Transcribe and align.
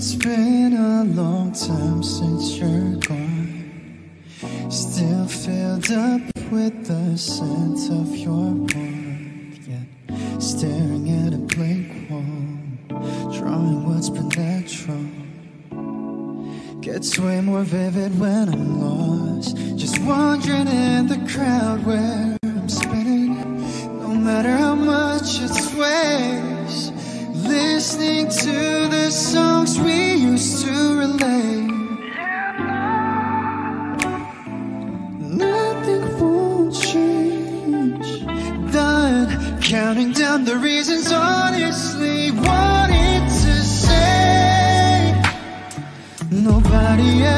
It's 0.00 0.14
been 0.14 0.74
a 0.74 1.02
long 1.02 1.50
time 1.50 2.04
since 2.04 2.56
you're 2.56 2.94
gone. 3.00 4.12
Still 4.70 5.26
filled 5.26 5.90
up 5.90 6.20
with 6.52 6.86
the 6.86 7.18
scent 7.18 7.90
of 7.90 8.16
your 8.16 8.52
warmth. 8.54 9.66
Yet 9.66 9.88
staring 10.40 11.10
at 11.26 11.34
a 11.34 11.38
blank 11.38 12.08
wall, 12.08 13.32
drawing 13.36 13.88
what's 13.88 14.08
been 14.08 14.28
natural. 14.38 15.04
Gets 16.80 17.18
way 17.18 17.40
more 17.40 17.64
vivid 17.64 18.20
when 18.20 18.50
I'm 18.50 18.80
lost. 18.80 19.56
Just 19.76 19.98
wandering 20.02 20.68
in 20.68 21.08
the 21.08 21.18
crowd 21.28 21.84
where 21.84 22.38
I'm 22.44 22.68
spinning. 22.68 23.34
No 24.00 24.14
matter 24.14 24.56
how 24.56 24.76
much 24.76 25.42
it's 25.42 25.72
sway. 25.72 26.27
Counting 39.68 40.12
down 40.12 40.46
the 40.46 40.56
reasons, 40.56 41.12
honestly, 41.12 42.30
wanted 42.30 43.20
to 43.28 43.54
say. 43.62 45.12
Nobody 46.30 47.22
else 47.22 47.37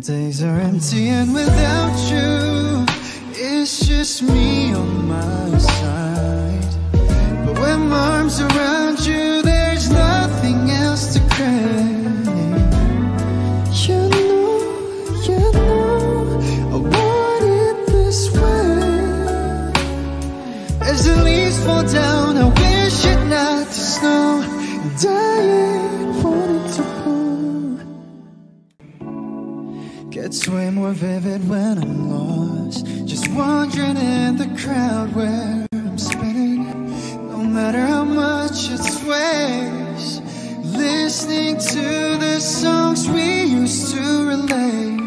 days 0.00 0.42
are 0.42 0.58
empty 0.60 1.08
and 1.08 1.34
without 1.34 1.94
you, 2.10 2.86
it's 3.34 3.86
just 3.86 4.22
me 4.22 4.72
on 4.72 5.06
my 5.06 5.58
side. 5.58 6.74
But 7.44 7.58
when 7.58 7.88
my 7.88 8.16
arms 8.16 8.40
around 8.40 9.04
you, 9.04 9.42
there's 9.42 9.90
nothing 9.90 10.70
else 10.70 11.12
to 11.14 11.20
crave. 11.34 12.26
You 13.84 14.08
know, 14.08 14.58
you 15.28 15.40
know, 15.52 16.40
I 16.72 16.76
want 16.76 17.44
it 17.44 17.86
this 17.92 18.30
way. 18.32 18.82
As 20.80 21.04
the 21.04 21.16
leaves 21.22 21.58
fall 21.64 21.82
down, 21.82 22.38
I 22.38 22.48
wish 22.48 23.04
it 23.04 23.22
not 23.26 23.66
to 23.66 23.72
snow. 23.72 24.44
I 25.08 26.09
Gets 30.10 30.48
way 30.48 30.70
more 30.70 30.90
vivid 30.90 31.48
when 31.48 31.78
I'm 31.78 32.10
lost. 32.10 32.84
Just 33.06 33.28
wandering 33.28 33.96
in 33.96 34.36
the 34.38 34.48
crowd 34.60 35.14
where 35.14 35.68
I'm 35.72 35.98
spinning. 35.98 36.64
No 37.30 37.38
matter 37.44 37.78
how 37.78 38.02
much 38.02 38.70
it 38.72 38.78
sways, 38.78 40.20
listening 40.76 41.58
to 41.58 42.16
the 42.18 42.40
songs 42.40 43.08
we 43.08 43.44
used 43.44 43.94
to 43.94 44.26
relate. 44.26 45.00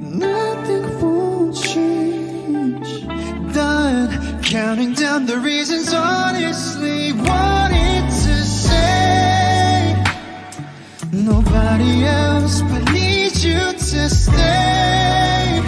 Nothing 0.00 1.00
won't 1.00 1.56
change. 1.62 3.06
Done 3.54 4.42
counting 4.42 4.94
down 4.94 5.26
the 5.26 5.38
reasons, 5.38 5.94
honestly, 5.94 7.12
wanted 7.12 7.86
to 7.86 7.91
Nobody 11.24 12.04
else 12.04 12.62
but 12.62 12.92
need 12.92 13.36
you 13.36 13.72
to 13.72 14.08
stay. 14.10 15.62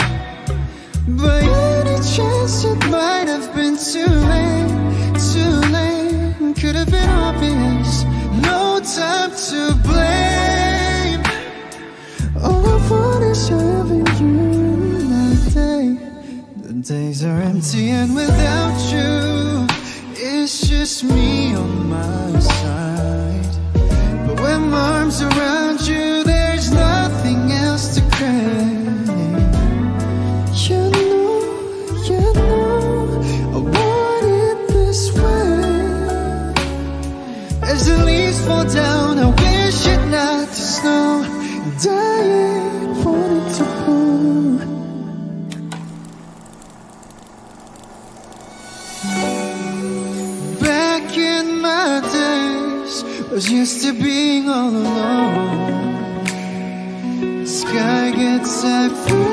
But 1.06 1.44
any 1.44 1.96
chance 2.02 2.64
it 2.64 2.78
might 2.90 3.28
have 3.28 3.54
been 3.54 3.76
too 3.76 4.04
late, 4.32 5.14
too 5.32 5.54
late. 5.70 6.56
Could 6.56 6.74
have 6.74 6.90
been 6.90 7.08
obvious, 7.08 8.02
no 8.42 8.80
time 8.82 9.30
to 9.30 9.74
blame. 9.86 11.22
All 12.42 12.66
I 12.66 12.90
want 12.90 13.22
is 13.22 13.48
having 13.48 14.06
you 14.18 14.42
in 14.90 15.08
my 15.08 15.34
day. 15.54 15.86
The 16.62 16.72
days 16.82 17.22
are 17.24 17.40
empty 17.40 17.90
and 17.90 18.16
without 18.16 18.76
you, 18.92 19.68
it's 20.16 20.68
just 20.68 21.04
me 21.04 21.54
on 21.54 21.90
my 21.90 22.33
fall 38.44 38.64
down, 38.64 39.18
I 39.18 39.26
wish 39.26 39.86
it 39.86 40.02
not 40.08 40.48
to 40.48 40.54
snow. 40.54 41.24
And 41.64 41.86
I 41.88 42.20
ain't 42.22 43.04
wanting 43.04 43.48
to 43.58 43.64
go. 43.84 43.98
Back 50.60 51.06
in 51.16 51.46
my 51.60 52.00
days, 52.12 52.94
was 53.30 53.46
used 53.50 53.82
to 53.84 53.92
being 53.92 54.48
all 54.48 54.70
alone. 54.70 56.24
The 57.42 57.46
sky 57.46 58.10
gets 58.10 58.62
for 59.04 59.23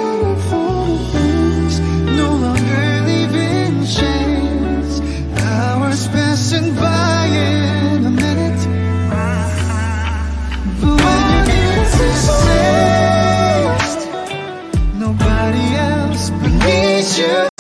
beneath 16.29 17.17
you. 17.17 17.50